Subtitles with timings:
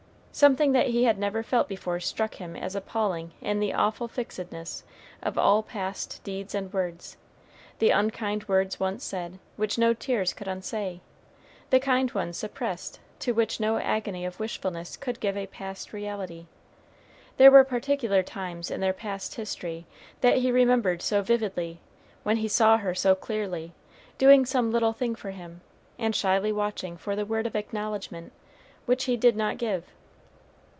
[0.33, 4.83] Something that he had never felt before struck him as appalling in the awful fixedness
[5.21, 7.17] of all past deeds and words,
[7.79, 11.01] the unkind words once said, which no tears could unsay,
[11.69, 16.45] the kind ones suppressed, to which no agony of wishfulness could give a past reality.
[17.35, 19.85] There were particular times in their past history
[20.21, 21.81] that he remembered so vividly,
[22.23, 23.73] when he saw her so clearly,
[24.17, 25.59] doing some little thing for him,
[25.99, 28.31] and shyly watching for the word of acknowledgment,
[28.85, 29.83] which he did not give.